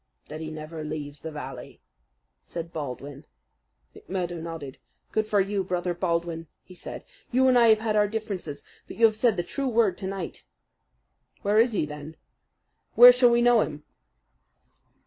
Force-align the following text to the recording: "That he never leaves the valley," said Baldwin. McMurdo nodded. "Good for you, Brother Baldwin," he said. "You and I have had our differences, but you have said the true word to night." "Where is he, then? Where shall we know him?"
"That 0.29 0.41
he 0.41 0.49
never 0.49 0.83
leaves 0.83 1.19
the 1.19 1.29
valley," 1.31 1.79
said 2.43 2.73
Baldwin. 2.73 3.23
McMurdo 3.95 4.41
nodded. 4.41 4.79
"Good 5.11 5.27
for 5.27 5.39
you, 5.39 5.63
Brother 5.63 5.93
Baldwin," 5.93 6.47
he 6.63 6.73
said. 6.73 7.03
"You 7.29 7.47
and 7.47 7.55
I 7.55 7.67
have 7.67 7.81
had 7.81 7.95
our 7.95 8.07
differences, 8.07 8.63
but 8.87 8.97
you 8.97 9.05
have 9.05 9.15
said 9.15 9.37
the 9.37 9.43
true 9.43 9.67
word 9.67 9.99
to 9.99 10.07
night." 10.07 10.43
"Where 11.43 11.59
is 11.59 11.73
he, 11.73 11.85
then? 11.85 12.15
Where 12.95 13.11
shall 13.11 13.29
we 13.29 13.43
know 13.43 13.61
him?" 13.61 13.83